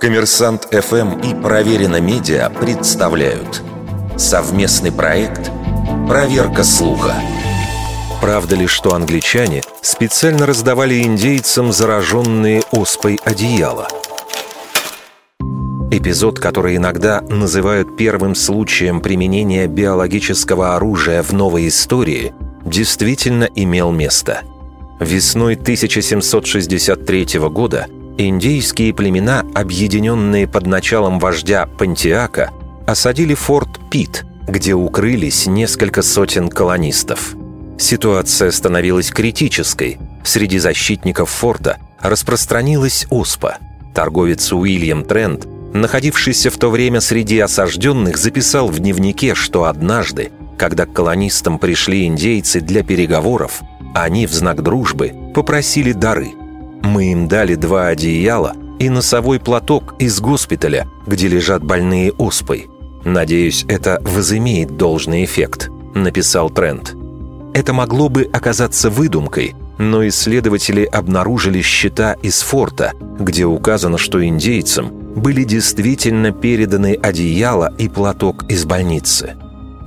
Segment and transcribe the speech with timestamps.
[0.00, 3.62] Коммерсант ФМ и Проверено Медиа представляют
[4.16, 5.50] совместный проект
[6.08, 7.14] «Проверка слуха».
[8.20, 13.88] Правда ли, что англичане специально раздавали индейцам зараженные оспой одеяла?
[15.90, 22.34] Эпизод, который иногда называют первым случаем применения биологического оружия в новой истории,
[22.64, 24.42] действительно имел место.
[24.98, 27.86] Весной 1763 года
[28.18, 32.50] Индейские племена, объединенные под началом вождя Пантиака,
[32.86, 37.34] осадили форт Пит, где укрылись несколько сотен колонистов.
[37.78, 39.98] Ситуация становилась критической.
[40.24, 43.58] Среди защитников форта распространилась оспа.
[43.94, 50.86] Торговец Уильям Трент, находившийся в то время среди осажденных, записал в дневнике, что однажды, когда
[50.86, 53.60] к колонистам пришли индейцы для переговоров,
[53.94, 56.32] они в знак дружбы попросили дары–
[56.82, 62.68] мы им дали два одеяла и носовой платок из госпиталя, где лежат больные оспой.
[63.04, 66.94] Надеюсь, это возымеет должный эффект»,— написал Трент.
[67.54, 74.90] Это могло бы оказаться выдумкой, но исследователи обнаружили счета из форта, где указано, что индейцам
[75.14, 79.36] были действительно переданы одеяло и платок из больницы.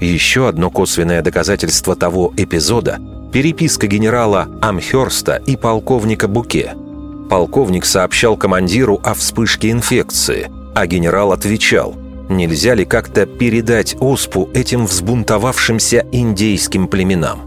[0.00, 2.98] Еще одно косвенное доказательство того эпизода–
[3.32, 6.74] переписка генерала Амхерста и полковника Буке–
[7.28, 11.94] Полковник сообщал командиру о вспышке инфекции, а генерал отвечал,
[12.30, 17.40] нельзя ли как-то передать оспу этим взбунтовавшимся индейским племенам.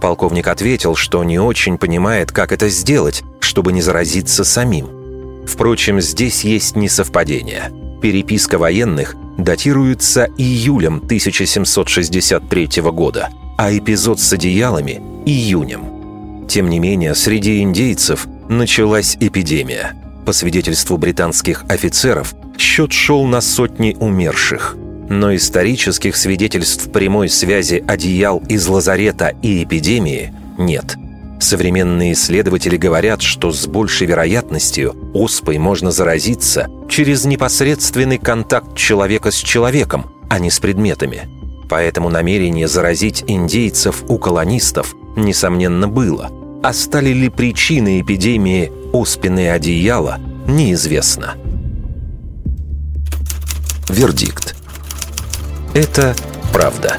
[0.00, 4.88] Полковник ответил, что не очень понимает, как это сделать, чтобы не заразиться самим.
[5.46, 7.72] Впрочем, здесь есть несовпадение.
[8.02, 16.46] Переписка военных датируется июлем 1763 года, а эпизод с одеялами– июнем.
[16.48, 19.94] Тем не менее, среди индейцев– началась эпидемия.
[20.26, 24.76] По свидетельству британских офицеров, счет шел на сотни умерших.
[25.08, 30.96] Но исторических свидетельств прямой связи одеял из лазарета и эпидемии нет.
[31.40, 39.36] Современные исследователи говорят, что с большей вероятностью оспой можно заразиться через непосредственный контакт человека с
[39.36, 41.28] человеком, а не с предметами.
[41.70, 46.30] Поэтому намерение заразить индейцев у колонистов, несомненно, было–
[46.62, 51.36] а стали ли причиной эпидемии оспины одеяла, неизвестно.
[53.88, 54.54] Вердикт.
[55.74, 56.14] Это
[56.52, 56.98] правда.